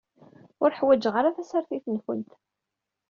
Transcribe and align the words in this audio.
Ur 0.63 0.71
ḥwaǧeɣ 0.79 1.13
ara 1.15 1.35
tasertit-nkent. 1.35 2.31